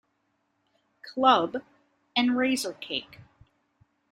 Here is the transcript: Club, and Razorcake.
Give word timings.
Club, 1.03 1.57
and 2.15 2.31
Razorcake. 2.31 3.19